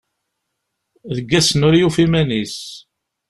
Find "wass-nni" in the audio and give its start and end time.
1.31-1.65